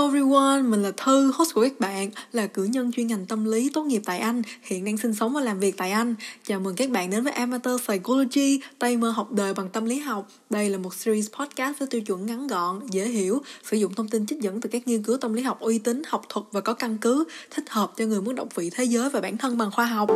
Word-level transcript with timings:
Hello 0.00 0.12
everyone, 0.12 0.62
mình 0.62 0.82
là 0.82 0.90
Thư, 0.96 1.32
host 1.34 1.54
của 1.54 1.62
các 1.62 1.80
bạn, 1.80 2.10
là 2.32 2.46
cử 2.46 2.64
nhân 2.64 2.92
chuyên 2.92 3.06
ngành 3.06 3.26
tâm 3.26 3.44
lý 3.44 3.70
tốt 3.74 3.82
nghiệp 3.82 4.02
tại 4.04 4.18
Anh, 4.18 4.42
hiện 4.62 4.84
đang 4.84 4.96
sinh 4.96 5.14
sống 5.14 5.32
và 5.32 5.40
làm 5.40 5.60
việc 5.60 5.76
tại 5.76 5.90
Anh. 5.90 6.14
Chào 6.46 6.60
mừng 6.60 6.76
các 6.76 6.90
bạn 6.90 7.10
đến 7.10 7.24
với 7.24 7.32
Amateur 7.32 7.80
Psychology, 7.80 8.60
tay 8.78 8.96
mơ 8.96 9.10
học 9.10 9.32
đời 9.32 9.54
bằng 9.54 9.68
tâm 9.68 9.84
lý 9.84 9.98
học. 9.98 10.28
Đây 10.50 10.70
là 10.70 10.78
một 10.78 10.94
series 10.94 11.30
podcast 11.38 11.78
với 11.78 11.88
tiêu 11.88 12.00
chuẩn 12.00 12.26
ngắn 12.26 12.46
gọn, 12.46 12.80
dễ 12.90 13.08
hiểu, 13.08 13.42
sử 13.70 13.76
dụng 13.76 13.94
thông 13.94 14.08
tin 14.08 14.26
trích 14.26 14.40
dẫn 14.40 14.60
từ 14.60 14.68
các 14.72 14.88
nghiên 14.88 15.02
cứu 15.02 15.16
tâm 15.16 15.32
lý 15.32 15.42
học 15.42 15.60
uy 15.60 15.78
tín, 15.78 16.02
học 16.06 16.22
thuật 16.28 16.46
và 16.52 16.60
có 16.60 16.74
căn 16.74 16.98
cứ, 17.00 17.24
thích 17.50 17.64
hợp 17.70 17.92
cho 17.96 18.04
người 18.04 18.20
muốn 18.20 18.34
động 18.34 18.48
vị 18.54 18.70
thế 18.70 18.84
giới 18.84 19.10
và 19.10 19.20
bản 19.20 19.36
thân 19.36 19.58
bằng 19.58 19.70
khoa 19.70 19.84
học. 19.84 20.10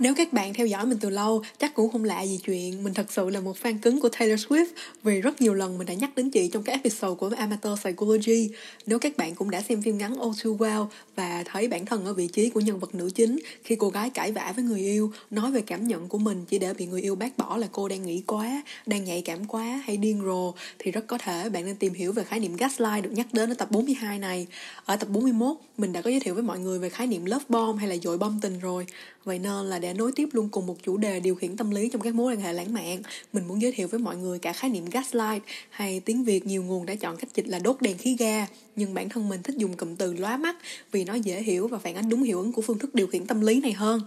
Nếu 0.00 0.14
các 0.14 0.32
bạn 0.32 0.54
theo 0.54 0.66
dõi 0.66 0.86
mình 0.86 0.98
từ 1.00 1.10
lâu, 1.10 1.42
chắc 1.58 1.74
cũng 1.74 1.92
không 1.92 2.04
lạ 2.04 2.22
gì 2.22 2.40
chuyện 2.44 2.84
mình 2.84 2.94
thật 2.94 3.12
sự 3.12 3.30
là 3.30 3.40
một 3.40 3.56
fan 3.62 3.78
cứng 3.82 4.00
của 4.00 4.08
Taylor 4.08 4.46
Swift 4.46 4.66
vì 5.02 5.20
rất 5.20 5.40
nhiều 5.40 5.54
lần 5.54 5.78
mình 5.78 5.86
đã 5.86 5.94
nhắc 5.94 6.10
đến 6.16 6.30
chị 6.30 6.48
trong 6.48 6.62
các 6.62 6.72
episode 6.72 7.14
của 7.14 7.30
Amateur 7.36 7.80
Psychology. 7.80 8.48
Nếu 8.86 8.98
các 8.98 9.16
bạn 9.16 9.34
cũng 9.34 9.50
đã 9.50 9.60
xem 9.60 9.82
phim 9.82 9.98
ngắn 9.98 10.14
All 10.14 10.32
Too 10.44 10.50
Well 10.50 10.86
và 11.16 11.44
thấy 11.46 11.68
bản 11.68 11.86
thân 11.86 12.04
ở 12.04 12.12
vị 12.12 12.26
trí 12.26 12.50
của 12.50 12.60
nhân 12.60 12.78
vật 12.78 12.94
nữ 12.94 13.10
chính 13.14 13.38
khi 13.64 13.76
cô 13.76 13.88
gái 13.88 14.10
cãi 14.10 14.32
vã 14.32 14.52
với 14.56 14.64
người 14.64 14.80
yêu, 14.80 15.12
nói 15.30 15.50
về 15.50 15.60
cảm 15.60 15.88
nhận 15.88 16.08
của 16.08 16.18
mình 16.18 16.44
chỉ 16.48 16.58
để 16.58 16.74
bị 16.74 16.86
người 16.86 17.02
yêu 17.02 17.14
bác 17.14 17.38
bỏ 17.38 17.56
là 17.56 17.66
cô 17.72 17.88
đang 17.88 18.02
nghĩ 18.02 18.22
quá, 18.26 18.62
đang 18.86 19.04
nhạy 19.04 19.22
cảm 19.22 19.44
quá 19.44 19.82
hay 19.84 19.96
điên 19.96 20.22
rồ 20.24 20.52
thì 20.78 20.90
rất 20.90 21.06
có 21.06 21.18
thể 21.18 21.50
bạn 21.50 21.66
nên 21.66 21.76
tìm 21.76 21.94
hiểu 21.94 22.12
về 22.12 22.24
khái 22.24 22.40
niệm 22.40 22.56
gaslight 22.56 23.02
được 23.02 23.12
nhắc 23.12 23.26
đến 23.32 23.50
ở 23.50 23.54
tập 23.54 23.70
42 23.70 24.18
này. 24.18 24.46
Ở 24.84 24.96
tập 24.96 25.08
41, 25.08 25.56
mình 25.78 25.92
đã 25.92 26.02
có 26.02 26.10
giới 26.10 26.20
thiệu 26.20 26.34
với 26.34 26.42
mọi 26.42 26.58
người 26.58 26.78
về 26.78 26.88
khái 26.88 27.06
niệm 27.06 27.24
love 27.24 27.44
bomb 27.48 27.78
hay 27.78 27.88
là 27.88 27.96
dội 28.02 28.18
bom 28.18 28.38
tình 28.42 28.58
rồi. 28.58 28.86
Vậy 29.28 29.38
nên 29.38 29.66
là 29.66 29.78
để 29.78 29.94
nối 29.94 30.12
tiếp 30.12 30.28
luôn 30.32 30.48
cùng 30.48 30.66
một 30.66 30.76
chủ 30.82 30.96
đề 30.96 31.20
điều 31.20 31.34
khiển 31.34 31.56
tâm 31.56 31.70
lý 31.70 31.88
trong 31.88 32.02
các 32.02 32.14
mối 32.14 32.32
quan 32.32 32.40
hệ 32.40 32.52
lãng 32.52 32.74
mạn, 32.74 33.02
mình 33.32 33.48
muốn 33.48 33.62
giới 33.62 33.72
thiệu 33.72 33.88
với 33.88 34.00
mọi 34.00 34.16
người 34.16 34.38
cả 34.38 34.52
khái 34.52 34.70
niệm 34.70 34.84
gaslight 34.84 35.42
hay 35.70 36.00
tiếng 36.00 36.24
Việt 36.24 36.46
nhiều 36.46 36.62
nguồn 36.62 36.86
đã 36.86 36.94
chọn 36.94 37.16
cách 37.16 37.34
dịch 37.34 37.48
là 37.48 37.58
đốt 37.58 37.76
đèn 37.80 37.98
khí 37.98 38.16
ga, 38.18 38.46
nhưng 38.76 38.94
bản 38.94 39.08
thân 39.08 39.28
mình 39.28 39.42
thích 39.42 39.56
dùng 39.56 39.76
cụm 39.76 39.96
từ 39.96 40.12
lóa 40.12 40.36
mắt 40.36 40.56
vì 40.92 41.04
nó 41.04 41.14
dễ 41.14 41.42
hiểu 41.42 41.68
và 41.68 41.78
phản 41.78 41.94
ánh 41.94 42.08
đúng 42.08 42.22
hiệu 42.22 42.38
ứng 42.38 42.52
của 42.52 42.62
phương 42.62 42.78
thức 42.78 42.94
điều 42.94 43.06
khiển 43.06 43.26
tâm 43.26 43.40
lý 43.40 43.60
này 43.60 43.72
hơn. 43.72 44.00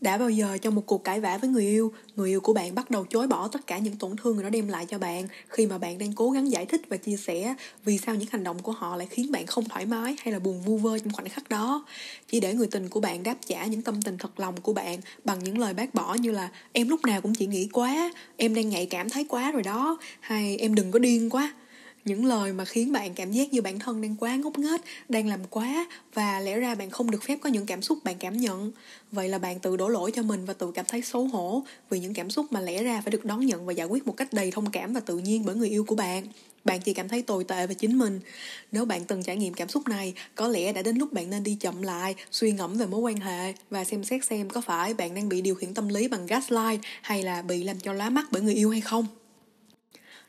Đã 0.00 0.18
bao 0.18 0.30
giờ 0.30 0.58
trong 0.62 0.74
một 0.74 0.82
cuộc 0.86 1.04
cãi 1.04 1.20
vã 1.20 1.38
với 1.38 1.50
người 1.50 1.66
yêu, 1.66 1.92
người 2.16 2.28
yêu 2.28 2.40
của 2.40 2.52
bạn 2.52 2.74
bắt 2.74 2.90
đầu 2.90 3.06
chối 3.10 3.26
bỏ 3.26 3.48
tất 3.48 3.66
cả 3.66 3.78
những 3.78 3.96
tổn 3.96 4.16
thương 4.16 4.34
người 4.34 4.44
nó 4.44 4.50
đem 4.50 4.68
lại 4.68 4.86
cho 4.88 4.98
bạn 4.98 5.28
khi 5.48 5.66
mà 5.66 5.78
bạn 5.78 5.98
đang 5.98 6.12
cố 6.12 6.30
gắng 6.30 6.50
giải 6.50 6.66
thích 6.66 6.80
và 6.88 6.96
chia 6.96 7.16
sẻ 7.16 7.54
vì 7.84 7.98
sao 7.98 8.14
những 8.14 8.28
hành 8.32 8.44
động 8.44 8.58
của 8.58 8.72
họ 8.72 8.96
lại 8.96 9.06
khiến 9.10 9.32
bạn 9.32 9.46
không 9.46 9.64
thoải 9.64 9.86
mái 9.86 10.16
hay 10.20 10.32
là 10.32 10.38
buồn 10.38 10.62
vu 10.62 10.78
vơ 10.78 10.98
trong 10.98 11.12
khoảnh 11.12 11.28
khắc 11.28 11.48
đó. 11.48 11.84
Chỉ 12.30 12.40
để 12.40 12.54
người 12.54 12.66
tình 12.66 12.88
của 12.88 13.00
bạn 13.00 13.22
đáp 13.22 13.36
trả 13.46 13.66
những 13.66 13.82
tâm 13.82 14.02
tình 14.02 14.18
thật 14.18 14.40
lòng 14.40 14.60
của 14.60 14.72
bạn 14.72 15.00
bằng 15.24 15.44
những 15.44 15.58
lời 15.58 15.74
bác 15.74 15.94
bỏ 15.94 16.14
như 16.14 16.30
là 16.30 16.48
em 16.72 16.88
lúc 16.88 17.00
nào 17.04 17.20
cũng 17.20 17.34
chỉ 17.34 17.46
nghĩ 17.46 17.68
quá, 17.72 18.12
em 18.36 18.54
đang 18.54 18.68
nhạy 18.68 18.86
cảm 18.86 19.10
thấy 19.10 19.24
quá 19.28 19.52
rồi 19.52 19.62
đó, 19.62 19.98
hay 20.20 20.56
em 20.56 20.74
đừng 20.74 20.90
có 20.90 20.98
điên 20.98 21.30
quá 21.30 21.54
những 22.04 22.24
lời 22.24 22.52
mà 22.52 22.64
khiến 22.64 22.92
bạn 22.92 23.14
cảm 23.14 23.32
giác 23.32 23.52
như 23.52 23.62
bản 23.62 23.78
thân 23.78 24.00
đang 24.00 24.16
quá 24.16 24.36
ngốc 24.36 24.58
nghếch, 24.58 24.80
đang 25.08 25.28
làm 25.28 25.40
quá 25.50 25.86
và 26.14 26.40
lẽ 26.40 26.56
ra 26.56 26.74
bạn 26.74 26.90
không 26.90 27.10
được 27.10 27.22
phép 27.22 27.38
có 27.42 27.50
những 27.50 27.66
cảm 27.66 27.82
xúc 27.82 27.98
bạn 28.04 28.16
cảm 28.18 28.36
nhận. 28.36 28.72
Vậy 29.12 29.28
là 29.28 29.38
bạn 29.38 29.60
tự 29.60 29.76
đổ 29.76 29.88
lỗi 29.88 30.10
cho 30.14 30.22
mình 30.22 30.44
và 30.44 30.52
tự 30.52 30.70
cảm 30.74 30.84
thấy 30.88 31.02
xấu 31.02 31.24
hổ 31.24 31.62
vì 31.90 32.00
những 32.00 32.14
cảm 32.14 32.30
xúc 32.30 32.46
mà 32.50 32.60
lẽ 32.60 32.82
ra 32.82 33.00
phải 33.00 33.10
được 33.10 33.24
đón 33.24 33.46
nhận 33.46 33.66
và 33.66 33.72
giải 33.72 33.86
quyết 33.86 34.06
một 34.06 34.16
cách 34.16 34.32
đầy 34.32 34.50
thông 34.50 34.70
cảm 34.70 34.92
và 34.92 35.00
tự 35.00 35.18
nhiên 35.18 35.44
bởi 35.44 35.54
người 35.56 35.68
yêu 35.68 35.84
của 35.84 35.94
bạn. 35.94 36.26
Bạn 36.64 36.80
chỉ 36.80 36.94
cảm 36.94 37.08
thấy 37.08 37.22
tồi 37.22 37.44
tệ 37.44 37.66
về 37.66 37.74
chính 37.74 37.98
mình. 37.98 38.20
Nếu 38.72 38.84
bạn 38.84 39.04
từng 39.04 39.22
trải 39.22 39.36
nghiệm 39.36 39.54
cảm 39.54 39.68
xúc 39.68 39.88
này, 39.88 40.14
có 40.34 40.48
lẽ 40.48 40.72
đã 40.72 40.82
đến 40.82 40.96
lúc 40.96 41.12
bạn 41.12 41.30
nên 41.30 41.42
đi 41.42 41.56
chậm 41.60 41.82
lại, 41.82 42.14
suy 42.30 42.52
ngẫm 42.52 42.74
về 42.74 42.86
mối 42.86 43.00
quan 43.00 43.16
hệ 43.16 43.54
và 43.70 43.84
xem 43.84 44.04
xét 44.04 44.24
xem 44.24 44.50
có 44.50 44.60
phải 44.60 44.94
bạn 44.94 45.14
đang 45.14 45.28
bị 45.28 45.40
điều 45.40 45.54
khiển 45.54 45.74
tâm 45.74 45.88
lý 45.88 46.08
bằng 46.08 46.26
gaslight 46.26 46.80
hay 47.02 47.22
là 47.22 47.42
bị 47.42 47.64
làm 47.64 47.80
cho 47.80 47.92
lá 47.92 48.10
mắt 48.10 48.26
bởi 48.30 48.42
người 48.42 48.54
yêu 48.54 48.70
hay 48.70 48.80
không. 48.80 49.06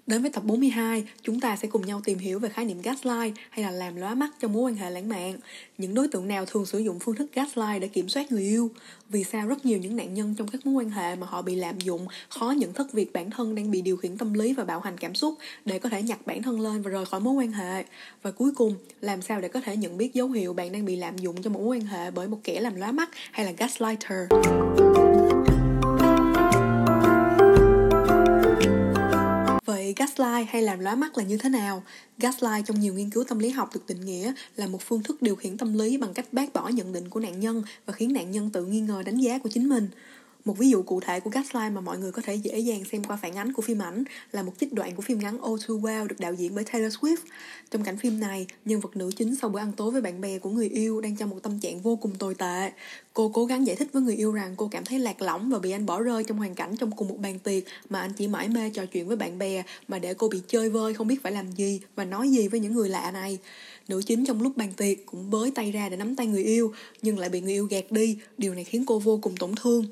Đến 0.08 0.22
với 0.22 0.32
tập 0.32 0.44
42, 0.46 1.04
chúng 1.22 1.40
ta 1.40 1.56
sẽ 1.56 1.68
cùng 1.68 1.86
nhau 1.86 2.02
tìm 2.04 2.18
hiểu 2.18 2.40
về 2.40 2.50
khái 2.50 2.66
niệm 2.66 2.82
gaslight 2.82 3.36
hay 3.50 3.64
là 3.66 3.72
làm 3.72 3.96
lóa 3.96 4.16
mắt 4.16 4.30
trong 4.40 4.54
mối 4.54 4.62
quan 4.62 4.76
hệ 4.76 4.90
lãng 4.90 5.10
mạn. 5.10 5.38
Những 5.78 5.94
đối 5.94 6.08
tượng 6.08 6.28
nào 6.28 6.46
thường 6.46 6.66
sử 6.66 6.80
dụng 6.80 7.00
phương 7.00 7.16
thức 7.16 7.30
gaslight 7.36 7.82
để 7.82 7.88
kiểm 7.88 8.10
soát 8.10 8.32
người 8.32 8.42
yêu? 8.42 8.72
Vì 9.10 9.24
sao 9.24 9.48
rất 9.48 9.66
nhiều 9.66 9.78
những 9.78 9.96
nạn 9.96 10.14
nhân 10.14 10.36
trong 10.38 10.48
các 10.48 10.66
mối 10.66 10.84
quan 10.84 10.90
hệ 10.90 11.16
mà 11.16 11.28
họ 11.28 11.42
bị 11.42 11.56
lạm 11.56 11.80
dụng 11.80 12.08
khó 12.30 12.52
nhận 12.52 12.74
thức 12.74 12.94
việc 12.94 13.14
bản 13.14 13.30
thân 13.30 13.56
đang 13.56 13.72
bị 13.72 13.82
điều 13.82 13.98
khiển 13.98 14.18
tâm 14.18 14.34
lý 14.34 14.54
và 14.54 14.64
bạo 14.64 14.80
hành 14.80 14.98
cảm 14.98 15.16
xúc 15.16 15.36
để 15.66 15.80
có 15.80 15.90
thể 15.90 16.02
nhặt 16.02 16.20
bản 16.26 16.44
thân 16.44 16.60
lên 16.60 16.82
và 16.82 16.92
rời 16.92 17.06
khỏi 17.06 17.20
mối 17.20 17.34
quan 17.34 17.52
hệ? 17.52 17.84
Và 18.22 18.32
cuối 18.32 18.52
cùng, 18.56 18.76
làm 19.02 19.22
sao 19.22 19.42
để 19.42 19.48
có 19.48 19.62
thể 19.62 19.78
nhận 19.78 19.98
biết 19.98 20.14
dấu 20.14 20.30
hiệu 20.30 20.54
bạn 20.54 20.72
đang 20.72 20.86
bị 20.86 20.96
lạm 20.96 21.18
dụng 21.18 21.42
trong 21.42 21.54
một 21.54 21.60
mối 21.60 21.78
quan 21.78 21.86
hệ 21.86 22.12
bởi 22.12 22.28
một 22.28 22.40
kẻ 22.44 22.62
làm 22.62 22.76
lóa 22.76 22.92
mắt 22.92 23.10
hay 23.32 23.46
là 23.46 23.52
gaslighter? 23.52 24.91
Vậy 29.92 30.08
gaslight 30.08 30.50
hay 30.50 30.62
làm 30.62 30.80
lóa 30.80 30.96
mắt 30.96 31.18
là 31.18 31.24
như 31.24 31.38
thế 31.38 31.50
nào? 31.50 31.84
Gaslight 32.18 32.66
trong 32.66 32.80
nhiều 32.80 32.94
nghiên 32.94 33.10
cứu 33.10 33.24
tâm 33.24 33.40
lý 33.40 33.50
học 33.50 33.70
được 33.74 33.88
định 33.88 34.06
nghĩa 34.06 34.34
là 34.56 34.68
một 34.68 34.82
phương 34.82 35.04
thức 35.04 35.22
điều 35.22 35.36
khiển 35.36 35.58
tâm 35.58 35.74
lý 35.74 35.98
bằng 35.98 36.14
cách 36.14 36.26
bác 36.32 36.54
bỏ 36.54 36.68
nhận 36.68 36.94
định 36.94 37.10
của 37.10 37.20
nạn 37.20 37.40
nhân 37.40 37.64
và 37.86 37.94
khiến 37.94 38.14
nạn 38.14 38.32
nhân 38.32 38.50
tự 38.50 38.66
nghi 38.66 38.80
ngờ 38.80 39.04
đánh 39.06 39.18
giá 39.18 39.38
của 39.38 39.50
chính 39.54 39.70
mình. 39.70 39.90
Một 40.46 40.58
ví 40.58 40.70
dụ 40.70 40.82
cụ 40.82 41.00
thể 41.00 41.20
của 41.20 41.30
gaslight 41.30 41.72
mà 41.74 41.82
mọi 41.82 41.98
người 41.98 42.12
có 42.12 42.22
thể 42.22 42.36
dễ 42.36 42.60
dàng 42.60 42.84
xem 42.92 43.04
qua 43.04 43.18
phản 43.22 43.36
ánh 43.36 43.54
của 43.54 43.62
phim 43.62 43.82
ảnh 43.82 44.04
là 44.32 44.44
một 44.44 44.54
trích 44.60 44.74
đoạn 44.74 44.96
của 44.96 45.02
phim 45.02 45.20
ngắn 45.20 45.42
All 45.42 45.56
Too 45.68 45.74
Well 45.74 46.08
được 46.08 46.16
đạo 46.20 46.34
diễn 46.34 46.56
bởi 46.56 46.64
Taylor 46.64 46.94
Swift. 46.96 47.18
Trong 47.72 47.84
cảnh 47.84 47.98
phim 47.98 48.20
này, 48.20 48.48
nhân 48.66 48.80
vật 48.80 48.96
nữ 48.96 49.12
chính 49.16 49.36
sau 49.36 49.50
bữa 49.50 49.60
ăn 49.60 49.72
tối 49.78 49.92
với 49.92 50.02
bạn 50.02 50.22
bè 50.22 50.40
của 50.40 50.50
người 50.50 50.70
yêu 50.70 51.02
đang 51.02 51.16
trong 51.16 51.30
một 51.30 51.38
tâm 51.44 51.60
trạng 51.60 51.82
vô 51.82 51.96
cùng 51.96 52.16
tồi 52.16 52.36
tệ. 52.36 52.72
Cô 53.14 53.30
cố 53.34 53.46
gắng 53.46 53.68
giải 53.68 53.76
thích 53.76 53.88
với 53.94 54.02
người 54.02 54.16
yêu 54.16 54.32
rằng 54.32 54.54
cô 54.58 54.68
cảm 54.72 54.86
thấy 54.86 55.00
lạc 55.00 55.22
lõng 55.22 55.50
và 55.50 55.60
bị 55.60 55.72
anh 55.72 55.86
bỏ 55.86 56.02
rơi 56.02 56.24
trong 56.24 56.38
hoàn 56.38 56.56
cảnh 56.56 56.76
trong 56.78 56.92
cùng 56.92 57.08
một 57.08 57.18
bàn 57.20 57.40
tiệc 57.40 57.64
mà 57.90 58.02
anh 58.02 58.14
chỉ 58.14 58.28
mãi 58.28 58.50
mê 58.50 58.70
trò 58.70 58.86
chuyện 58.86 59.08
với 59.08 59.18
bạn 59.18 59.40
bè 59.40 59.64
mà 59.88 60.00
để 60.00 60.14
cô 60.14 60.30
bị 60.30 60.42
chơi 60.48 60.70
vơi 60.70 60.94
không 60.94 61.08
biết 61.08 61.24
phải 61.24 61.32
làm 61.32 61.52
gì 61.52 61.82
và 61.96 62.06
nói 62.06 62.30
gì 62.30 62.48
với 62.48 62.60
những 62.60 62.74
người 62.74 62.90
lạ 62.90 63.12
này. 63.12 63.38
Nữ 63.88 64.02
chính 64.06 64.26
trong 64.26 64.42
lúc 64.42 64.58
bàn 64.58 64.74
tiệc 64.78 65.06
cũng 65.06 65.30
bới 65.30 65.52
tay 65.52 65.72
ra 65.72 65.90
để 65.90 65.98
nắm 65.98 66.16
tay 66.16 66.28
người 66.28 66.44
yêu 66.44 66.74
nhưng 67.02 67.20
lại 67.20 67.30
bị 67.30 67.42
người 67.42 67.54
yêu 67.54 67.66
gạt 67.66 67.92
đi. 67.92 68.18
Điều 68.38 68.54
này 68.54 68.64
khiến 68.64 68.86
cô 68.86 69.00
vô 69.00 69.20
cùng 69.22 69.38
tổn 69.38 69.52
thương. 69.56 69.86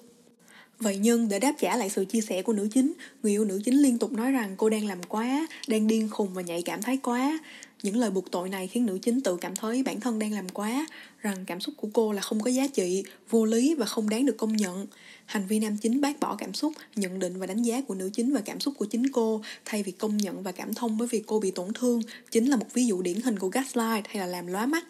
Vậy 0.80 0.98
nhưng 1.02 1.30
để 1.30 1.40
đáp 1.40 1.54
trả 1.60 1.78
lại 1.78 1.90
sự 1.90 2.06
chia 2.06 2.22
sẻ 2.22 2.42
của 2.42 2.54
nữ 2.54 2.68
chính, 2.72 2.94
người 3.24 3.32
yêu 3.32 3.46
nữ 3.46 3.62
chính 3.66 3.82
liên 3.82 3.98
tục 3.98 4.12
nói 4.12 4.32
rằng 4.32 4.56
cô 4.58 4.70
đang 4.70 4.88
làm 4.88 5.04
quá, 5.04 5.48
đang 5.68 5.88
điên 5.88 6.10
khùng 6.10 6.34
và 6.34 6.42
nhạy 6.42 6.62
cảm 6.62 6.82
thấy 6.82 6.98
quá. 6.98 7.40
Những 7.84 7.98
lời 7.98 8.12
buộc 8.12 8.32
tội 8.32 8.50
này 8.50 8.68
khiến 8.68 8.86
nữ 8.86 9.00
chính 9.02 9.22
tự 9.22 9.38
cảm 9.38 9.56
thấy 9.56 9.84
bản 9.84 10.00
thân 10.00 10.20
đang 10.20 10.34
làm 10.34 10.50
quá, 10.50 10.88
rằng 11.22 11.46
cảm 11.46 11.60
xúc 11.60 11.76
của 11.78 11.88
cô 11.94 12.12
là 12.12 12.22
không 12.22 12.42
có 12.42 12.52
giá 12.52 12.68
trị, 12.68 13.04
vô 13.30 13.46
lý 13.46 13.76
và 13.76 13.86
không 13.86 14.10
đáng 14.10 14.26
được 14.26 14.38
công 14.38 14.56
nhận. 14.56 14.88
Hành 15.26 15.48
vi 15.48 15.60
nam 15.60 15.78
chính 15.78 16.02
bác 16.02 16.20
bỏ 16.20 16.36
cảm 16.36 16.54
xúc, 16.54 16.74
nhận 16.96 17.20
định 17.20 17.40
và 17.40 17.46
đánh 17.46 17.62
giá 17.62 17.82
của 17.82 17.96
nữ 17.96 18.10
chính 18.14 18.34
và 18.34 18.42
cảm 18.46 18.60
xúc 18.60 18.74
của 18.78 18.86
chính 18.86 19.12
cô, 19.12 19.42
thay 19.66 19.84
vì 19.84 19.92
công 19.92 20.18
nhận 20.18 20.44
và 20.44 20.52
cảm 20.52 20.74
thông 20.74 20.98
với 20.98 21.08
việc 21.08 21.24
cô 21.26 21.40
bị 21.40 21.52
tổn 21.52 21.74
thương, 21.74 22.02
chính 22.32 22.46
là 22.46 22.56
một 22.56 22.74
ví 22.74 22.86
dụ 22.86 23.02
điển 23.02 23.22
hình 23.22 23.40
của 23.40 23.50
gaslight 23.50 24.08
hay 24.08 24.18
là 24.18 24.26
làm 24.26 24.48
lóa 24.48 24.66
mắt. 24.66 24.86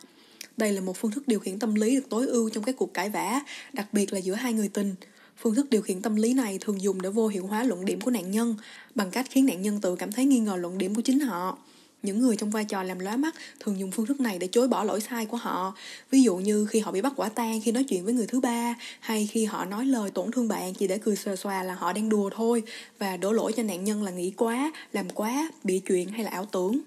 Đây 0.57 0.73
là 0.73 0.81
một 0.81 0.97
phương 0.97 1.11
thức 1.11 1.27
điều 1.27 1.39
khiển 1.39 1.59
tâm 1.59 1.75
lý 1.75 1.95
được 1.95 2.09
tối 2.09 2.27
ưu 2.27 2.49
trong 2.49 2.63
các 2.63 2.75
cuộc 2.77 2.93
cãi 2.93 3.09
vã, 3.09 3.41
đặc 3.73 3.93
biệt 3.93 4.13
là 4.13 4.19
giữa 4.19 4.33
hai 4.33 4.53
người 4.53 4.67
tình. 4.67 4.95
Phương 5.41 5.55
thức 5.55 5.69
điều 5.69 5.81
khiển 5.81 6.01
tâm 6.01 6.15
lý 6.15 6.33
này 6.33 6.57
thường 6.61 6.81
dùng 6.81 7.01
để 7.01 7.09
vô 7.09 7.27
hiệu 7.27 7.47
hóa 7.47 7.63
luận 7.63 7.85
điểm 7.85 8.01
của 8.01 8.11
nạn 8.11 8.31
nhân 8.31 8.55
bằng 8.95 9.11
cách 9.11 9.25
khiến 9.29 9.45
nạn 9.45 9.61
nhân 9.61 9.81
tự 9.81 9.95
cảm 9.95 10.11
thấy 10.11 10.25
nghi 10.25 10.39
ngờ 10.39 10.55
luận 10.55 10.77
điểm 10.77 10.95
của 10.95 11.01
chính 11.01 11.19
họ. 11.19 11.57
Những 12.03 12.19
người 12.19 12.35
trong 12.35 12.49
vai 12.49 12.65
trò 12.65 12.83
làm 12.83 12.99
lóa 12.99 13.17
mắt 13.17 13.35
thường 13.59 13.79
dùng 13.79 13.91
phương 13.91 14.05
thức 14.05 14.19
này 14.19 14.39
để 14.39 14.47
chối 14.51 14.67
bỏ 14.67 14.83
lỗi 14.83 15.01
sai 15.01 15.25
của 15.25 15.37
họ. 15.37 15.73
Ví 16.11 16.21
dụ 16.21 16.37
như 16.37 16.65
khi 16.65 16.79
họ 16.79 16.91
bị 16.91 17.01
bắt 17.01 17.13
quả 17.15 17.29
tang 17.29 17.61
khi 17.61 17.71
nói 17.71 17.83
chuyện 17.83 18.05
với 18.05 18.13
người 18.13 18.27
thứ 18.27 18.39
ba 18.39 18.75
hay 18.99 19.27
khi 19.31 19.45
họ 19.45 19.65
nói 19.65 19.85
lời 19.85 20.11
tổn 20.11 20.31
thương 20.31 20.47
bạn 20.47 20.73
chỉ 20.73 20.87
để 20.87 20.97
cười 20.97 21.15
xòa 21.15 21.35
xòa 21.35 21.63
là 21.63 21.75
họ 21.75 21.93
đang 21.93 22.09
đùa 22.09 22.29
thôi 22.35 22.63
và 22.99 23.17
đổ 23.17 23.31
lỗi 23.31 23.53
cho 23.53 23.63
nạn 23.63 23.83
nhân 23.83 24.03
là 24.03 24.11
nghĩ 24.11 24.31
quá, 24.31 24.71
làm 24.93 25.09
quá, 25.09 25.49
bị 25.63 25.79
chuyện 25.79 26.09
hay 26.09 26.23
là 26.23 26.31
ảo 26.31 26.45
tưởng. 26.45 26.79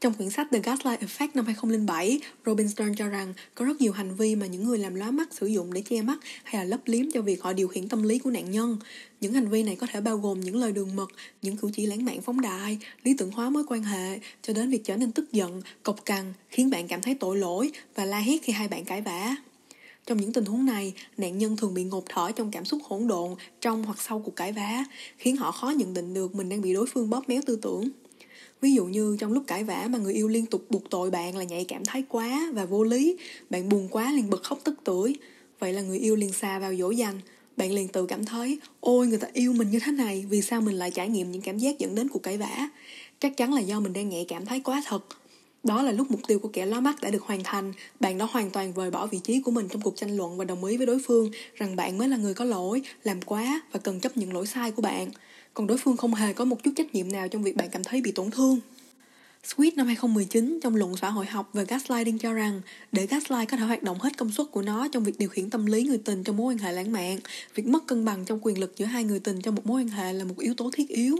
Trong 0.00 0.14
quyển 0.14 0.30
sách 0.30 0.48
The 0.52 0.58
Gaslight 0.58 1.00
Effect 1.00 1.28
năm 1.34 1.44
2007, 1.44 2.20
Robin 2.46 2.68
Stern 2.68 2.94
cho 2.94 3.08
rằng 3.08 3.34
có 3.54 3.64
rất 3.64 3.80
nhiều 3.80 3.92
hành 3.92 4.14
vi 4.14 4.34
mà 4.34 4.46
những 4.46 4.64
người 4.64 4.78
làm 4.78 4.94
lóa 4.94 5.10
mắt 5.10 5.28
sử 5.34 5.46
dụng 5.46 5.72
để 5.72 5.82
che 5.82 6.02
mắt 6.02 6.18
hay 6.44 6.54
là 6.54 6.64
lấp 6.64 6.80
liếm 6.86 7.10
cho 7.10 7.22
việc 7.22 7.42
họ 7.42 7.52
điều 7.52 7.68
khiển 7.68 7.88
tâm 7.88 8.02
lý 8.02 8.18
của 8.18 8.30
nạn 8.30 8.50
nhân. 8.50 8.76
Những 9.20 9.32
hành 9.32 9.48
vi 9.48 9.62
này 9.62 9.76
có 9.76 9.86
thể 9.90 10.00
bao 10.00 10.18
gồm 10.18 10.40
những 10.40 10.56
lời 10.56 10.72
đường 10.72 10.96
mật, 10.96 11.10
những 11.42 11.56
cử 11.56 11.70
chỉ 11.74 11.86
lãng 11.86 12.04
mạn 12.04 12.22
phóng 12.22 12.40
đại, 12.40 12.78
lý 13.04 13.14
tưởng 13.18 13.30
hóa 13.30 13.50
mối 13.50 13.64
quan 13.68 13.82
hệ, 13.82 14.20
cho 14.42 14.52
đến 14.52 14.70
việc 14.70 14.84
trở 14.84 14.96
nên 14.96 15.12
tức 15.12 15.32
giận, 15.32 15.62
cộc 15.82 16.04
cằn, 16.04 16.32
khiến 16.48 16.70
bạn 16.70 16.88
cảm 16.88 17.02
thấy 17.02 17.14
tội 17.14 17.36
lỗi 17.36 17.72
và 17.94 18.04
la 18.04 18.18
hét 18.18 18.42
khi 18.42 18.52
hai 18.52 18.68
bạn 18.68 18.84
cãi 18.84 19.02
vã. 19.02 19.36
Trong 20.06 20.18
những 20.18 20.32
tình 20.32 20.44
huống 20.44 20.66
này, 20.66 20.92
nạn 21.16 21.38
nhân 21.38 21.56
thường 21.56 21.74
bị 21.74 21.84
ngột 21.84 22.04
thở 22.08 22.32
trong 22.32 22.50
cảm 22.50 22.64
xúc 22.64 22.80
hỗn 22.84 23.06
độn 23.06 23.34
trong 23.60 23.84
hoặc 23.84 24.00
sau 24.00 24.18
cuộc 24.18 24.36
cãi 24.36 24.52
vã, 24.52 24.84
khiến 25.18 25.36
họ 25.36 25.52
khó 25.52 25.70
nhận 25.70 25.94
định 25.94 26.14
được 26.14 26.34
mình 26.34 26.48
đang 26.48 26.60
bị 26.60 26.74
đối 26.74 26.86
phương 26.86 27.10
bóp 27.10 27.28
méo 27.28 27.40
tư 27.46 27.56
tưởng. 27.62 27.90
Ví 28.60 28.74
dụ 28.74 28.84
như 28.84 29.16
trong 29.20 29.32
lúc 29.32 29.44
cãi 29.46 29.64
vã 29.64 29.88
mà 29.90 29.98
người 29.98 30.14
yêu 30.14 30.28
liên 30.28 30.46
tục 30.46 30.64
buộc 30.70 30.90
tội 30.90 31.10
bạn 31.10 31.36
là 31.36 31.44
nhạy 31.44 31.64
cảm 31.64 31.84
thái 31.84 32.04
quá 32.08 32.50
và 32.54 32.64
vô 32.64 32.82
lý, 32.84 33.16
bạn 33.50 33.68
buồn 33.68 33.88
quá 33.90 34.12
liền 34.12 34.30
bật 34.30 34.42
khóc 34.42 34.58
tức 34.64 34.74
tưởi. 34.84 35.14
Vậy 35.58 35.72
là 35.72 35.82
người 35.82 35.98
yêu 35.98 36.16
liền 36.16 36.32
xa 36.32 36.58
vào 36.58 36.74
dỗ 36.74 36.90
dành, 36.90 37.20
bạn 37.56 37.72
liền 37.72 37.88
tự 37.88 38.06
cảm 38.06 38.24
thấy 38.24 38.58
ôi 38.80 39.06
người 39.06 39.18
ta 39.18 39.28
yêu 39.32 39.52
mình 39.52 39.70
như 39.70 39.78
thế 39.80 39.92
này 39.92 40.24
vì 40.28 40.42
sao 40.42 40.60
mình 40.60 40.74
lại 40.74 40.90
trải 40.90 41.08
nghiệm 41.08 41.32
những 41.32 41.42
cảm 41.42 41.58
giác 41.58 41.78
dẫn 41.78 41.94
đến 41.94 42.08
cuộc 42.08 42.22
cãi 42.22 42.38
vã? 42.38 42.68
Chắc 43.20 43.36
chắn 43.36 43.54
là 43.54 43.60
do 43.60 43.80
mình 43.80 43.92
đang 43.92 44.08
nhạy 44.08 44.24
cảm 44.28 44.46
thấy 44.46 44.60
quá 44.60 44.82
thật. 44.86 45.04
Đó 45.64 45.82
là 45.82 45.92
lúc 45.92 46.10
mục 46.10 46.20
tiêu 46.28 46.38
của 46.38 46.48
kẻ 46.48 46.66
lóa 46.66 46.80
mắt 46.80 47.00
đã 47.00 47.10
được 47.10 47.22
hoàn 47.22 47.40
thành. 47.44 47.72
Bạn 48.00 48.18
đã 48.18 48.24
hoàn 48.30 48.50
toàn 48.50 48.72
vời 48.72 48.90
bỏ 48.90 49.06
vị 49.06 49.20
trí 49.24 49.40
của 49.40 49.50
mình 49.50 49.68
trong 49.68 49.82
cuộc 49.82 49.96
tranh 49.96 50.16
luận 50.16 50.36
và 50.36 50.44
đồng 50.44 50.64
ý 50.64 50.76
với 50.76 50.86
đối 50.86 50.98
phương 51.06 51.30
rằng 51.54 51.76
bạn 51.76 51.98
mới 51.98 52.08
là 52.08 52.16
người 52.16 52.34
có 52.34 52.44
lỗi 52.44 52.82
làm 53.04 53.22
quá 53.22 53.60
và 53.72 53.80
cần 53.80 54.00
chấp 54.00 54.16
nhận 54.16 54.32
lỗi 54.32 54.46
sai 54.46 54.70
của 54.70 54.82
bạn 54.82 55.10
còn 55.54 55.66
đối 55.66 55.78
phương 55.78 55.96
không 55.96 56.14
hề 56.14 56.32
có 56.32 56.44
một 56.44 56.62
chút 56.62 56.70
trách 56.76 56.94
nhiệm 56.94 57.12
nào 57.12 57.28
trong 57.28 57.42
việc 57.42 57.56
bạn 57.56 57.68
cảm 57.70 57.84
thấy 57.84 58.00
bị 58.00 58.12
tổn 58.12 58.30
thương. 58.30 58.60
Sweet 59.44 59.70
năm 59.76 59.86
2019 59.86 60.58
trong 60.62 60.76
luận 60.76 60.96
xã 60.96 61.10
hội 61.10 61.26
học 61.26 61.50
về 61.52 61.64
gaslighting 61.64 62.18
cho 62.18 62.32
rằng 62.32 62.60
để 62.92 63.06
gaslight 63.06 63.50
có 63.50 63.56
thể 63.56 63.64
hoạt 63.64 63.82
động 63.82 64.00
hết 64.00 64.18
công 64.18 64.32
suất 64.32 64.46
của 64.50 64.62
nó 64.62 64.88
trong 64.88 65.04
việc 65.04 65.18
điều 65.18 65.28
khiển 65.28 65.50
tâm 65.50 65.66
lý 65.66 65.82
người 65.82 65.98
tình 65.98 66.24
trong 66.24 66.36
mối 66.36 66.54
quan 66.54 66.58
hệ 66.58 66.72
lãng 66.72 66.92
mạn, 66.92 67.18
việc 67.54 67.66
mất 67.66 67.86
cân 67.86 68.04
bằng 68.04 68.24
trong 68.24 68.38
quyền 68.42 68.60
lực 68.60 68.72
giữa 68.76 68.86
hai 68.86 69.04
người 69.04 69.20
tình 69.20 69.40
trong 69.40 69.54
một 69.54 69.66
mối 69.66 69.82
quan 69.82 69.88
hệ 69.88 70.12
là 70.12 70.24
một 70.24 70.38
yếu 70.38 70.54
tố 70.54 70.70
thiết 70.72 70.88
yếu. 70.88 71.16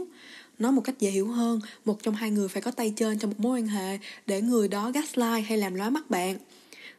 Nói 0.59 0.71
một 0.71 0.81
cách 0.81 0.99
dễ 0.99 1.09
hiểu 1.09 1.27
hơn, 1.27 1.59
một 1.85 2.03
trong 2.03 2.15
hai 2.15 2.31
người 2.31 2.47
phải 2.47 2.61
có 2.61 2.71
tay 2.71 2.93
trên 2.95 3.19
trong 3.19 3.29
một 3.29 3.39
mối 3.39 3.59
quan 3.59 3.67
hệ 3.67 3.97
để 4.25 4.41
người 4.41 4.67
đó 4.67 4.91
gaslight 4.91 5.45
hay 5.47 5.57
làm 5.57 5.75
lóa 5.75 5.89
mắt 5.89 6.09
bạn. 6.09 6.37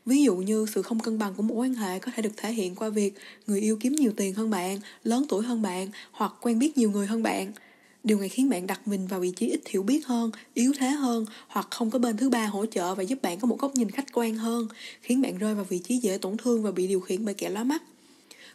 Ví 0.07 0.23
dụ 0.23 0.37
như 0.37 0.67
sự 0.75 0.83
không 0.83 1.01
cân 1.01 1.19
bằng 1.19 1.35
của 1.35 1.43
một 1.43 1.55
mối 1.55 1.67
quan 1.67 1.75
hệ 1.75 1.99
có 1.99 2.13
thể 2.15 2.23
được 2.23 2.33
thể 2.37 2.53
hiện 2.53 2.75
qua 2.75 2.89
việc 2.89 3.15
người 3.47 3.61
yêu 3.61 3.77
kiếm 3.81 3.93
nhiều 3.93 4.13
tiền 4.17 4.35
hơn 4.35 4.51
bạn, 4.51 4.79
lớn 5.05 5.25
tuổi 5.29 5.45
hơn 5.45 5.63
bạn 5.63 5.89
hoặc 6.13 6.33
quen 6.41 6.59
biết 6.59 6.79
nhiều 6.79 6.91
người 6.91 7.07
hơn 7.07 7.23
bạn. 7.23 7.53
Điều 8.05 8.19
này 8.21 8.29
khiến 8.29 8.51
bạn 8.51 8.67
đặt 8.67 8.89
mình 8.89 9.07
vào 9.07 9.21
vị 9.21 9.33
trí 9.37 9.47
ít 9.47 9.61
hiểu 9.69 9.83
biết 9.83 10.07
hơn, 10.07 10.31
yếu 10.55 10.73
thế 10.79 10.89
hơn 10.89 11.27
hoặc 11.47 11.69
không 11.71 11.91
có 11.91 11.99
bên 11.99 12.17
thứ 12.17 12.31
ba 12.31 12.47
hỗ 12.47 12.67
trợ 12.67 12.95
và 12.95 13.03
giúp 13.03 13.23
bạn 13.23 13.41
có 13.41 13.47
một 13.47 13.59
góc 13.59 13.75
nhìn 13.75 13.91
khách 13.91 14.13
quan 14.13 14.35
hơn, 14.35 14.69
khiến 15.03 15.23
bạn 15.23 15.39
rơi 15.39 15.55
vào 15.55 15.65
vị 15.65 15.79
trí 15.79 15.97
dễ 15.97 16.19
tổn 16.19 16.37
thương 16.37 16.63
và 16.63 16.71
bị 16.71 16.87
điều 16.87 17.01
khiển 17.01 17.25
bởi 17.25 17.35
kẻ 17.35 17.49
lá 17.49 17.65
mắt. 17.65 17.83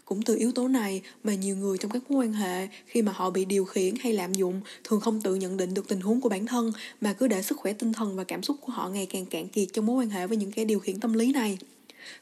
Cũng 0.08 0.22
từ 0.22 0.36
yếu 0.36 0.52
tố 0.52 0.68
này 0.68 1.02
mà 1.24 1.34
nhiều 1.34 1.56
người 1.56 1.78
trong 1.78 1.92
các 1.92 2.12
mối 2.12 2.26
quan 2.26 2.34
hệ, 2.34 2.68
khi 2.86 3.02
mà 3.02 3.12
họ 3.12 3.30
bị 3.30 3.46
điều 3.46 3.66
khiển 3.66 3.96
hay 4.00 4.14
lạm 4.14 4.34
dụng, 4.34 4.62
thường 4.84 5.00
không 5.00 5.22
tự 5.22 5.36
nhận 5.36 5.58
định 5.58 5.74
được 5.74 5.88
tình 5.88 6.02
huống 6.02 6.22
của 6.22 6.30
bản 6.30 6.46
thân, 6.46 6.72
mà 7.02 7.14
cứ 7.14 7.28
để 7.28 7.42
sức 7.42 7.58
khỏe 7.58 7.74
tinh 7.74 7.94
thần 7.94 8.16
và 8.16 8.24
cảm 8.24 8.44
xúc 8.44 8.58
của 8.62 8.72
họ 8.72 8.90
ngày 8.90 9.06
càng 9.06 9.26
cạn 9.26 9.48
kiệt 9.48 9.68
trong 9.74 9.86
mối 9.86 9.96
quan 9.96 10.10
hệ 10.10 10.28
với 10.28 10.38
những 10.38 10.52
kẻ 10.52 10.66
điều 10.66 10.80
khiển 10.80 11.00
tâm 11.00 11.14
lý 11.14 11.32
này. 11.32 11.58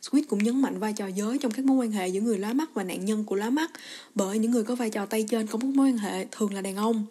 Squid 0.02 0.26
cũng 0.28 0.44
nhấn 0.44 0.62
mạnh 0.62 0.80
vai 0.80 0.94
trò 0.94 1.08
giới 1.08 1.38
trong 1.38 1.52
các 1.52 1.66
mối 1.66 1.78
quan 1.78 1.92
hệ 1.92 2.08
giữa 2.08 2.22
người 2.22 2.38
lá 2.38 2.54
mắt 2.54 2.70
và 2.74 2.84
nạn 2.84 3.06
nhân 3.06 3.24
của 3.24 3.36
lá 3.36 3.50
mắt, 3.50 3.72
bởi 4.16 4.40
những 4.40 4.52
người 4.52 4.64
có 4.64 4.76
vai 4.76 4.90
trò 4.90 5.06
tay 5.06 5.26
trên 5.30 5.48
trong 5.48 5.62
các 5.62 5.68
mối 5.68 5.88
quan 5.88 5.98
hệ 5.98 6.26
thường 6.32 6.54
là 6.54 6.62
đàn 6.62 6.76
ông 6.76 7.06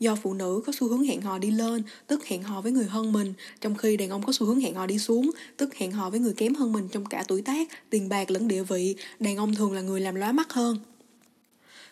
do 0.00 0.16
phụ 0.16 0.34
nữ 0.34 0.62
có 0.66 0.72
xu 0.76 0.88
hướng 0.88 1.02
hẹn 1.02 1.22
hò 1.22 1.38
đi 1.38 1.50
lên, 1.50 1.82
tức 2.06 2.24
hẹn 2.24 2.42
hò 2.42 2.60
với 2.60 2.72
người 2.72 2.86
hơn 2.86 3.12
mình. 3.12 3.34
Trong 3.60 3.74
khi 3.74 3.96
đàn 3.96 4.10
ông 4.10 4.22
có 4.22 4.32
xu 4.32 4.46
hướng 4.46 4.60
hẹn 4.60 4.74
hò 4.74 4.86
đi 4.86 4.98
xuống, 4.98 5.30
tức 5.56 5.74
hẹn 5.74 5.92
hò 5.92 6.10
với 6.10 6.20
người 6.20 6.34
kém 6.36 6.54
hơn 6.54 6.72
mình 6.72 6.88
trong 6.88 7.06
cả 7.06 7.24
tuổi 7.28 7.42
tác, 7.42 7.68
tiền 7.90 8.08
bạc 8.08 8.30
lẫn 8.30 8.48
địa 8.48 8.62
vị, 8.62 8.96
đàn 9.20 9.36
ông 9.36 9.54
thường 9.54 9.72
là 9.72 9.80
người 9.80 10.00
làm 10.00 10.14
lóa 10.14 10.32
mắt 10.32 10.52
hơn. 10.52 10.78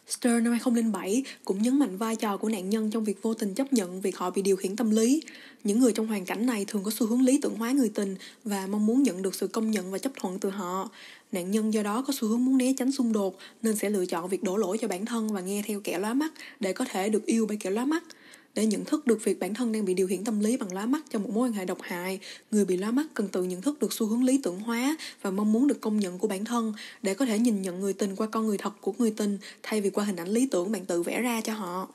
Stern 0.09 0.45
năm 0.45 0.53
2007 0.53 1.25
cũng 1.45 1.63
nhấn 1.63 1.79
mạnh 1.79 1.97
vai 1.97 2.17
trò 2.17 2.37
của 2.37 2.49
nạn 2.49 2.71
nhân 2.71 2.91
trong 2.91 3.05
việc 3.05 3.23
vô 3.23 3.35
tình 3.35 3.55
chấp 3.55 3.73
nhận 3.73 4.01
việc 4.01 4.17
họ 4.17 4.31
bị 4.31 4.43
điều 4.43 4.57
khiển 4.57 4.77
tâm 4.77 4.91
lý. 4.91 5.23
Những 5.65 5.81
người 5.81 5.93
trong 5.93 6.07
hoàn 6.07 6.25
cảnh 6.25 6.47
này 6.47 6.65
thường 6.69 6.83
có 6.85 6.91
xu 6.91 7.07
hướng 7.07 7.23
lý 7.23 7.39
tưởng 7.43 7.57
hóa 7.57 7.73
người 7.73 7.89
tình 7.89 8.17
và 8.45 8.67
mong 8.67 8.87
muốn 8.87 9.03
nhận 9.03 9.23
được 9.23 9.35
sự 9.35 9.47
công 9.47 9.71
nhận 9.71 9.91
và 9.91 9.99
chấp 9.99 10.13
thuận 10.17 10.39
từ 10.39 10.51
họ. 10.51 10.91
Nạn 11.33 11.51
nhân 11.51 11.75
do 11.75 11.83
đó 11.83 12.05
có 12.07 12.13
xu 12.17 12.29
hướng 12.29 12.45
muốn 12.45 12.59
né 12.59 12.73
tránh 12.79 12.93
xung 12.93 13.13
đột 13.13 13.39
nên 13.63 13.77
sẽ 13.77 13.91
lựa 13.91 14.07
chọn 14.07 14.29
việc 14.29 14.43
đổ 14.43 14.57
lỗi 14.57 14.79
cho 14.79 14.89
bản 14.89 15.07
thân 15.07 15.29
và 15.29 15.41
nghe 15.41 15.63
theo 15.67 15.81
kẻ 15.85 15.99
lóa 15.99 16.15
mắt 16.15 16.33
để 16.61 16.73
có 16.73 16.85
thể 16.85 17.09
được 17.09 17.27
yêu 17.27 17.47
bởi 17.47 17.57
kẻ 17.57 17.71
lóa 17.71 17.85
mắt. 17.85 18.03
Để 18.55 18.67
nhận 18.67 18.85
thức 18.85 19.07
được 19.07 19.25
việc 19.25 19.41
bản 19.41 19.55
thân 19.55 19.73
đang 19.73 19.85
bị 19.85 19.95
điều 19.95 20.07
khiển 20.09 20.25
tâm 20.25 20.41
lý 20.41 20.57
bằng 20.57 20.73
lá 20.73 20.87
mắt 20.87 21.03
trong 21.11 21.23
một 21.23 21.31
mối 21.35 21.49
quan 21.49 21.53
hệ 21.53 21.65
độc 21.65 21.79
hại, 21.83 22.19
người 22.51 22.65
bị 22.65 22.77
lá 22.77 22.91
mắt 22.91 23.07
cần 23.15 23.29
tự 23.29 23.43
nhận 23.43 23.63
thức 23.63 23.81
được 23.81 23.93
xu 23.93 24.07
hướng 24.07 24.25
lý 24.25 24.41
tưởng 24.43 24.61
hóa 24.61 24.97
và 25.23 25.31
mong 25.31 25.53
muốn 25.53 25.67
được 25.67 25.81
công 25.81 26.01
nhận 26.01 26.19
của 26.19 26.29
bản 26.29 26.45
thân 26.45 26.73
để 27.03 27.15
có 27.15 27.27
thể 27.27 27.39
nhìn 27.39 27.63
nhận 27.63 27.81
người 27.81 27.93
tình 27.93 28.17
qua 28.17 28.27
con 28.27 28.47
người 28.47 28.59
thật 28.59 28.73
của 28.81 28.95
người 28.99 29.11
tình 29.11 29.39
thay 29.63 29.81
vì 29.81 29.91
qua 29.91 30.05
hình 30.05 30.17
ảnh 30.17 30.29
lý 30.29 30.49
tưởng 30.51 30.73
bạn 30.73 30.85
tự 30.85 31.03
vẽ 31.03 31.21
ra 31.21 31.41
cho 31.41 31.53
họ. 31.53 31.89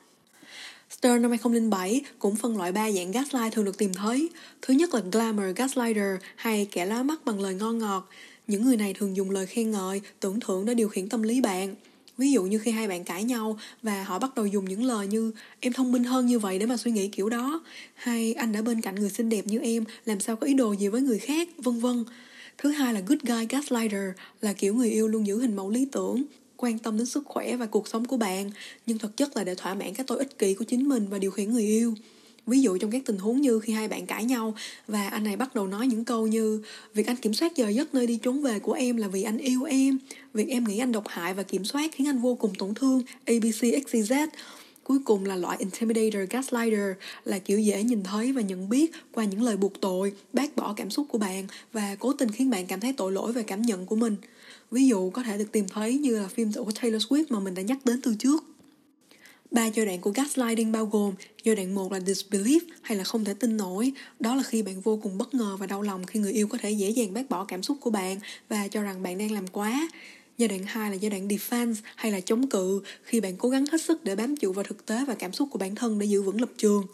Stern 0.90 1.22
năm 1.22 1.30
2007 1.30 2.00
cũng 2.18 2.36
phân 2.36 2.56
loại 2.56 2.72
ba 2.72 2.90
dạng 2.90 3.12
gaslight 3.12 3.52
thường 3.52 3.64
được 3.64 3.78
tìm 3.78 3.94
thấy. 3.94 4.28
Thứ 4.62 4.74
nhất 4.74 4.94
là 4.94 5.00
glamour 5.12 5.56
gaslighter 5.56 6.20
hay 6.36 6.68
kẻ 6.70 6.86
lá 6.86 7.02
mắt 7.02 7.24
bằng 7.24 7.40
lời 7.40 7.54
ngon 7.54 7.78
ngọt. 7.78 8.08
Những 8.46 8.64
người 8.64 8.76
này 8.76 8.94
thường 8.94 9.16
dùng 9.16 9.30
lời 9.30 9.46
khen 9.46 9.70
ngợi, 9.70 10.00
tưởng 10.20 10.40
thưởng 10.40 10.66
để 10.66 10.74
điều 10.74 10.88
khiển 10.88 11.08
tâm 11.08 11.22
lý 11.22 11.40
bạn. 11.40 11.74
Ví 12.18 12.32
dụ 12.32 12.42
như 12.42 12.58
khi 12.58 12.70
hai 12.70 12.88
bạn 12.88 13.04
cãi 13.04 13.24
nhau 13.24 13.58
và 13.82 14.04
họ 14.04 14.18
bắt 14.18 14.34
đầu 14.34 14.46
dùng 14.46 14.64
những 14.64 14.84
lời 14.84 15.06
như 15.06 15.32
em 15.60 15.72
thông 15.72 15.92
minh 15.92 16.04
hơn 16.04 16.26
như 16.26 16.38
vậy 16.38 16.58
để 16.58 16.66
mà 16.66 16.76
suy 16.76 16.90
nghĩ 16.90 17.08
kiểu 17.08 17.28
đó, 17.28 17.62
hay 17.94 18.32
anh 18.32 18.52
đã 18.52 18.62
bên 18.62 18.80
cạnh 18.80 18.94
người 18.94 19.10
xinh 19.10 19.28
đẹp 19.28 19.46
như 19.46 19.58
em, 19.58 19.84
làm 20.04 20.20
sao 20.20 20.36
có 20.36 20.46
ý 20.46 20.54
đồ 20.54 20.72
gì 20.72 20.88
với 20.88 21.00
người 21.00 21.18
khác 21.18 21.48
vân 21.58 21.78
vân. 21.78 22.04
Thứ 22.58 22.70
hai 22.70 22.94
là 22.94 23.00
good 23.00 23.18
guy 23.22 23.46
gaslighter 23.48 24.10
là 24.40 24.52
kiểu 24.52 24.74
người 24.74 24.90
yêu 24.90 25.08
luôn 25.08 25.26
giữ 25.26 25.40
hình 25.40 25.56
mẫu 25.56 25.70
lý 25.70 25.88
tưởng, 25.92 26.22
quan 26.56 26.78
tâm 26.78 26.98
đến 26.98 27.06
sức 27.06 27.22
khỏe 27.26 27.56
và 27.56 27.66
cuộc 27.66 27.88
sống 27.88 28.04
của 28.04 28.16
bạn, 28.16 28.50
nhưng 28.86 28.98
thực 28.98 29.16
chất 29.16 29.36
là 29.36 29.44
để 29.44 29.54
thỏa 29.54 29.74
mãn 29.74 29.94
cái 29.94 30.06
tôi 30.06 30.18
ích 30.18 30.38
kỷ 30.38 30.54
của 30.54 30.64
chính 30.64 30.88
mình 30.88 31.06
và 31.08 31.18
điều 31.18 31.30
khiển 31.30 31.52
người 31.52 31.66
yêu 31.66 31.94
ví 32.48 32.60
dụ 32.60 32.78
trong 32.78 32.90
các 32.90 33.02
tình 33.04 33.18
huống 33.18 33.40
như 33.40 33.60
khi 33.60 33.72
hai 33.72 33.88
bạn 33.88 34.06
cãi 34.06 34.24
nhau 34.24 34.54
và 34.88 35.08
anh 35.08 35.24
này 35.24 35.36
bắt 35.36 35.54
đầu 35.54 35.66
nói 35.66 35.86
những 35.86 36.04
câu 36.04 36.26
như, 36.26 36.62
việc 36.94 37.06
anh 37.06 37.16
kiểm 37.16 37.34
soát 37.34 37.56
giờ 37.56 37.68
giấc 37.68 37.94
nơi 37.94 38.06
đi 38.06 38.18
trốn 38.22 38.42
về 38.42 38.58
của 38.58 38.72
em 38.72 38.96
là 38.96 39.08
vì 39.08 39.22
anh 39.22 39.38
yêu 39.38 39.64
em. 39.64 39.98
Việc 40.34 40.48
em 40.48 40.64
nghĩ 40.64 40.78
anh 40.78 40.92
độc 40.92 41.08
hại 41.08 41.34
và 41.34 41.42
kiểm 41.42 41.64
soát 41.64 41.90
khiến 41.94 42.08
anh 42.08 42.18
vô 42.18 42.34
cùng 42.34 42.54
tổn 42.54 42.74
thương 42.74 43.02
abc 43.24 43.62
xyz 43.62 44.28
cuối 44.88 44.98
cùng 45.04 45.24
là 45.24 45.36
loại 45.36 45.56
intimidator, 45.58 46.30
gaslighter, 46.30 46.96
là 47.24 47.38
kiểu 47.38 47.60
dễ 47.60 47.82
nhìn 47.82 48.02
thấy 48.02 48.32
và 48.32 48.40
nhận 48.40 48.68
biết 48.68 48.92
qua 49.12 49.24
những 49.24 49.42
lời 49.42 49.56
buộc 49.56 49.80
tội, 49.80 50.12
bác 50.32 50.56
bỏ 50.56 50.72
cảm 50.76 50.90
xúc 50.90 51.06
của 51.08 51.18
bạn 51.18 51.46
và 51.72 51.96
cố 51.98 52.12
tình 52.12 52.30
khiến 52.30 52.50
bạn 52.50 52.66
cảm 52.66 52.80
thấy 52.80 52.92
tội 52.92 53.12
lỗi 53.12 53.32
về 53.32 53.42
cảm 53.42 53.62
nhận 53.62 53.86
của 53.86 53.96
mình. 53.96 54.16
Ví 54.70 54.86
dụ 54.86 55.10
có 55.10 55.22
thể 55.22 55.38
được 55.38 55.52
tìm 55.52 55.68
thấy 55.68 55.98
như 55.98 56.18
là 56.18 56.28
phim 56.28 56.52
của 56.52 56.72
Taylor 56.82 57.02
Swift 57.06 57.24
mà 57.28 57.40
mình 57.40 57.54
đã 57.54 57.62
nhắc 57.62 57.78
đến 57.84 58.00
từ 58.02 58.14
trước. 58.18 58.44
Ba 59.50 59.66
giai 59.66 59.86
đoạn 59.86 60.00
của 60.00 60.10
gaslighting 60.10 60.72
bao 60.72 60.86
gồm 60.86 61.14
giai 61.44 61.56
đoạn 61.56 61.74
một 61.74 61.92
là 61.92 61.98
disbelief, 61.98 62.60
hay 62.82 62.98
là 62.98 63.04
không 63.04 63.24
thể 63.24 63.34
tin 63.34 63.56
nổi. 63.56 63.92
Đó 64.20 64.34
là 64.34 64.42
khi 64.42 64.62
bạn 64.62 64.80
vô 64.80 65.00
cùng 65.02 65.18
bất 65.18 65.34
ngờ 65.34 65.56
và 65.60 65.66
đau 65.66 65.82
lòng 65.82 66.06
khi 66.06 66.20
người 66.20 66.32
yêu 66.32 66.48
có 66.48 66.58
thể 66.58 66.70
dễ 66.70 66.90
dàng 66.90 67.14
bác 67.14 67.30
bỏ 67.30 67.44
cảm 67.44 67.62
xúc 67.62 67.76
của 67.80 67.90
bạn 67.90 68.18
và 68.48 68.68
cho 68.68 68.82
rằng 68.82 69.02
bạn 69.02 69.18
đang 69.18 69.32
làm 69.32 69.46
quá. 69.46 69.88
Giai 70.38 70.48
đoạn 70.48 70.62
2 70.66 70.90
là 70.90 70.96
giai 70.96 71.10
đoạn 71.10 71.28
defense, 71.28 71.74
hay 71.96 72.12
là 72.12 72.20
chống 72.20 72.48
cự, 72.48 72.82
khi 73.02 73.20
bạn 73.20 73.36
cố 73.36 73.48
gắng 73.48 73.64
hết 73.72 73.82
sức 73.82 74.04
để 74.04 74.16
bám 74.16 74.36
trụ 74.36 74.52
vào 74.52 74.64
thực 74.64 74.86
tế 74.86 75.04
và 75.06 75.14
cảm 75.14 75.32
xúc 75.32 75.48
của 75.52 75.58
bản 75.58 75.74
thân 75.74 75.98
để 75.98 76.06
giữ 76.06 76.22
vững 76.22 76.40
lập 76.40 76.50
trường. 76.56 76.86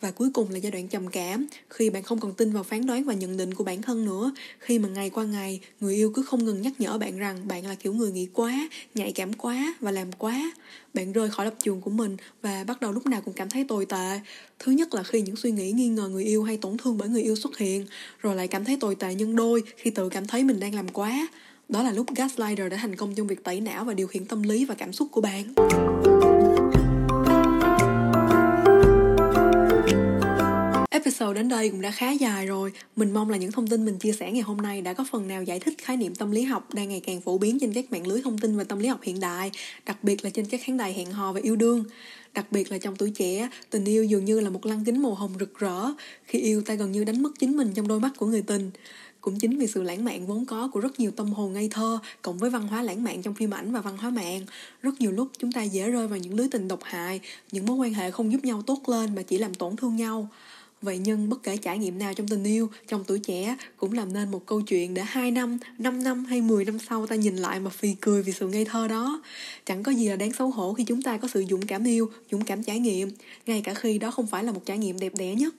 Và 0.00 0.10
cuối 0.10 0.30
cùng 0.34 0.50
là 0.50 0.58
giai 0.58 0.72
đoạn 0.72 0.88
trầm 0.88 1.08
cảm, 1.08 1.46
khi 1.70 1.90
bạn 1.90 2.02
không 2.02 2.20
còn 2.20 2.32
tin 2.32 2.52
vào 2.52 2.62
phán 2.62 2.86
đoán 2.86 3.04
và 3.04 3.14
nhận 3.14 3.36
định 3.36 3.54
của 3.54 3.64
bản 3.64 3.82
thân 3.82 4.04
nữa, 4.04 4.32
khi 4.58 4.78
mà 4.78 4.88
ngày 4.88 5.10
qua 5.10 5.24
ngày, 5.24 5.60
người 5.80 5.94
yêu 5.94 6.12
cứ 6.14 6.22
không 6.22 6.44
ngừng 6.44 6.62
nhắc 6.62 6.72
nhở 6.78 6.98
bạn 6.98 7.18
rằng 7.18 7.48
bạn 7.48 7.66
là 7.66 7.74
kiểu 7.74 7.94
người 7.94 8.12
nghĩ 8.12 8.28
quá, 8.32 8.68
nhạy 8.94 9.12
cảm 9.12 9.32
quá 9.32 9.74
và 9.80 9.90
làm 9.90 10.12
quá. 10.12 10.52
Bạn 10.94 11.12
rơi 11.12 11.30
khỏi 11.30 11.46
lập 11.46 11.54
trường 11.62 11.80
của 11.80 11.90
mình 11.90 12.16
và 12.42 12.64
bắt 12.64 12.80
đầu 12.80 12.92
lúc 12.92 13.06
nào 13.06 13.20
cũng 13.24 13.34
cảm 13.34 13.48
thấy 13.48 13.64
tồi 13.64 13.86
tệ. 13.86 14.20
Thứ 14.58 14.72
nhất 14.72 14.94
là 14.94 15.02
khi 15.02 15.22
những 15.22 15.36
suy 15.36 15.50
nghĩ 15.50 15.72
nghi 15.72 15.88
ngờ 15.88 16.08
người 16.08 16.24
yêu 16.24 16.42
hay 16.42 16.56
tổn 16.56 16.76
thương 16.76 16.98
bởi 16.98 17.08
người 17.08 17.22
yêu 17.22 17.36
xuất 17.36 17.58
hiện, 17.58 17.86
rồi 18.22 18.34
lại 18.34 18.48
cảm 18.48 18.64
thấy 18.64 18.76
tồi 18.80 18.94
tệ 18.94 19.14
nhân 19.14 19.36
đôi 19.36 19.62
khi 19.76 19.90
tự 19.90 20.08
cảm 20.08 20.26
thấy 20.26 20.44
mình 20.44 20.60
đang 20.60 20.74
làm 20.74 20.88
quá. 20.88 21.28
Đó 21.68 21.82
là 21.82 21.92
lúc 21.92 22.06
gaslighter 22.16 22.70
đã 22.70 22.76
thành 22.76 22.96
công 22.96 23.14
trong 23.14 23.26
việc 23.26 23.44
tẩy 23.44 23.60
não 23.60 23.84
và 23.84 23.94
điều 23.94 24.06
khiển 24.06 24.24
tâm 24.24 24.42
lý 24.42 24.64
và 24.64 24.74
cảm 24.74 24.92
xúc 24.92 25.08
của 25.10 25.20
bạn. 25.20 25.54
Episode 31.06 31.34
đến 31.34 31.48
đây 31.48 31.70
cũng 31.70 31.80
đã 31.80 31.90
khá 31.90 32.10
dài 32.10 32.46
rồi. 32.46 32.72
Mình 32.96 33.12
mong 33.12 33.30
là 33.30 33.36
những 33.36 33.52
thông 33.52 33.66
tin 33.66 33.84
mình 33.84 33.98
chia 33.98 34.12
sẻ 34.12 34.32
ngày 34.32 34.42
hôm 34.42 34.56
nay 34.56 34.82
đã 34.82 34.92
có 34.92 35.04
phần 35.10 35.28
nào 35.28 35.42
giải 35.42 35.60
thích 35.60 35.74
khái 35.78 35.96
niệm 35.96 36.14
tâm 36.14 36.30
lý 36.30 36.42
học 36.42 36.74
đang 36.74 36.88
ngày 36.88 37.00
càng 37.06 37.20
phổ 37.20 37.38
biến 37.38 37.58
trên 37.60 37.72
các 37.72 37.92
mạng 37.92 38.06
lưới 38.06 38.22
thông 38.22 38.38
tin 38.38 38.56
về 38.56 38.64
tâm 38.64 38.78
lý 38.78 38.88
học 38.88 39.00
hiện 39.02 39.20
đại, 39.20 39.50
đặc 39.86 40.04
biệt 40.04 40.24
là 40.24 40.30
trên 40.30 40.46
các 40.46 40.60
khán 40.64 40.76
đài 40.76 40.92
hẹn 40.92 41.12
hò 41.12 41.32
và 41.32 41.40
yêu 41.42 41.56
đương. 41.56 41.84
Đặc 42.34 42.52
biệt 42.52 42.72
là 42.72 42.78
trong 42.78 42.96
tuổi 42.96 43.10
trẻ, 43.10 43.48
tình 43.70 43.84
yêu 43.84 44.04
dường 44.04 44.24
như 44.24 44.40
là 44.40 44.50
một 44.50 44.66
lăng 44.66 44.84
kính 44.84 45.02
màu 45.02 45.14
hồng 45.14 45.34
rực 45.40 45.58
rỡ, 45.58 45.92
khi 46.24 46.38
yêu 46.38 46.62
ta 46.62 46.74
gần 46.74 46.92
như 46.92 47.04
đánh 47.04 47.22
mất 47.22 47.30
chính 47.38 47.56
mình 47.56 47.72
trong 47.74 47.88
đôi 47.88 48.00
mắt 48.00 48.12
của 48.16 48.26
người 48.26 48.42
tình. 48.42 48.70
Cũng 49.20 49.38
chính 49.38 49.58
vì 49.58 49.66
sự 49.66 49.82
lãng 49.82 50.04
mạn 50.04 50.26
vốn 50.26 50.44
có 50.44 50.70
của 50.72 50.80
rất 50.80 51.00
nhiều 51.00 51.10
tâm 51.10 51.32
hồn 51.32 51.52
ngây 51.52 51.68
thơ, 51.68 51.98
cộng 52.22 52.38
với 52.38 52.50
văn 52.50 52.68
hóa 52.68 52.82
lãng 52.82 53.04
mạn 53.04 53.22
trong 53.22 53.34
phim 53.34 53.54
ảnh 53.54 53.72
và 53.72 53.80
văn 53.80 53.96
hóa 53.96 54.10
mạng, 54.10 54.46
rất 54.82 55.00
nhiều 55.00 55.12
lúc 55.12 55.28
chúng 55.38 55.52
ta 55.52 55.62
dễ 55.62 55.90
rơi 55.90 56.08
vào 56.08 56.18
những 56.18 56.34
lưới 56.34 56.48
tình 56.50 56.68
độc 56.68 56.80
hại, 56.82 57.20
những 57.52 57.66
mối 57.66 57.76
quan 57.76 57.94
hệ 57.94 58.10
không 58.10 58.32
giúp 58.32 58.44
nhau 58.44 58.62
tốt 58.62 58.88
lên 58.88 59.14
mà 59.14 59.22
chỉ 59.22 59.38
làm 59.38 59.54
tổn 59.54 59.76
thương 59.76 59.96
nhau. 59.96 60.28
Vậy 60.86 60.98
nhưng 60.98 61.28
bất 61.28 61.42
kể 61.42 61.56
trải 61.56 61.78
nghiệm 61.78 61.98
nào 61.98 62.14
trong 62.14 62.28
tình 62.28 62.44
yêu, 62.44 62.70
trong 62.88 63.04
tuổi 63.04 63.18
trẻ 63.18 63.56
cũng 63.76 63.92
làm 63.92 64.12
nên 64.12 64.30
một 64.30 64.46
câu 64.46 64.60
chuyện 64.60 64.94
để 64.94 65.02
2 65.02 65.30
năm, 65.30 65.58
5 65.78 66.02
năm 66.02 66.24
hay 66.24 66.40
10 66.40 66.64
năm 66.64 66.78
sau 66.88 67.06
ta 67.06 67.16
nhìn 67.16 67.36
lại 67.36 67.60
mà 67.60 67.70
phì 67.70 67.94
cười 68.00 68.22
vì 68.22 68.32
sự 68.32 68.48
ngây 68.48 68.64
thơ 68.64 68.88
đó. 68.88 69.22
Chẳng 69.64 69.82
có 69.82 69.92
gì 69.92 70.08
là 70.08 70.16
đáng 70.16 70.32
xấu 70.32 70.50
hổ 70.50 70.74
khi 70.74 70.84
chúng 70.84 71.02
ta 71.02 71.16
có 71.16 71.28
sự 71.28 71.44
dũng 71.50 71.66
cảm 71.66 71.84
yêu, 71.84 72.10
dũng 72.30 72.44
cảm 72.44 72.62
trải 72.62 72.78
nghiệm, 72.78 73.10
ngay 73.46 73.60
cả 73.64 73.74
khi 73.74 73.98
đó 73.98 74.10
không 74.10 74.26
phải 74.26 74.44
là 74.44 74.52
một 74.52 74.66
trải 74.66 74.78
nghiệm 74.78 74.98
đẹp 74.98 75.12
đẽ 75.18 75.34
nhất. 75.34 75.54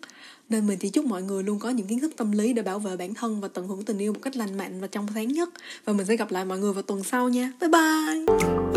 Nên 0.49 0.67
mình 0.67 0.79
chỉ 0.79 0.89
chúc 0.89 1.05
mọi 1.05 1.23
người 1.23 1.43
luôn 1.43 1.59
có 1.59 1.69
những 1.69 1.87
kiến 1.87 1.99
thức 1.99 2.13
tâm 2.17 2.31
lý 2.31 2.53
để 2.53 2.61
bảo 2.61 2.79
vệ 2.79 2.97
bản 2.97 3.13
thân 3.13 3.41
và 3.41 3.47
tận 3.47 3.67
hưởng 3.67 3.83
tình 3.83 3.97
yêu 3.97 4.13
một 4.13 4.19
cách 4.21 4.37
lành 4.37 4.57
mạnh 4.57 4.81
và 4.81 4.87
trong 4.87 5.07
sáng 5.13 5.27
nhất. 5.27 5.49
Và 5.85 5.93
mình 5.93 6.05
sẽ 6.05 6.17
gặp 6.17 6.31
lại 6.31 6.45
mọi 6.45 6.59
người 6.59 6.73
vào 6.73 6.83
tuần 6.83 7.03
sau 7.03 7.29
nha. 7.29 7.51
Bye 7.61 7.69
bye! 7.69 8.76